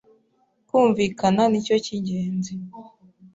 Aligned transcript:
kumvikana 0.67 1.43
nicyo 1.51 1.75
cyingenzi 1.85 2.53